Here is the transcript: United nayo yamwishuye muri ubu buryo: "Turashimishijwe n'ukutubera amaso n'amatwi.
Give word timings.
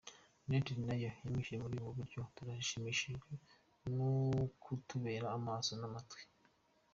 United 0.49 0.77
nayo 0.85 1.09
yamwishuye 1.21 1.57
muri 1.63 1.75
ubu 1.81 1.91
buryo: 1.97 2.21
"Turashimishijwe 2.35 3.31
n'ukutubera 3.93 5.27
amaso 5.37 5.71
n'amatwi. 5.79 6.21